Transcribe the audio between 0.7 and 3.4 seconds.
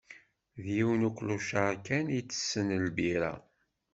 yiwen uklucaṛ kan itessen lbira.